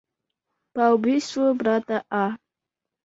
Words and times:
по 0.73 0.83
убийству 0.95 1.53
брата 1.61 1.97
А. 2.09 2.23